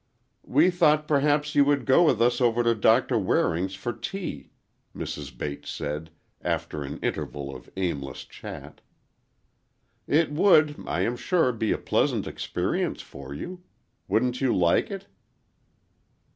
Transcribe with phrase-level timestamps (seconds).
[0.47, 4.49] "We thought perhaps you would go with us over to Doctor Waring's for tea,"
[4.95, 5.37] Mrs.
[5.37, 6.09] Bates said,
[6.41, 8.81] after an interval of aimless chat.
[10.07, 13.61] "It would, I am sure be a pleasant experience for you.
[14.07, 15.05] Wouldn't you like it?"